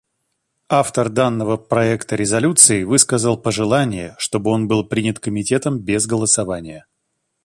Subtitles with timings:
[0.69, 6.87] Автор данного проекта резолюции высказал пожелание, чтобы он был принят Комитетом без голосования.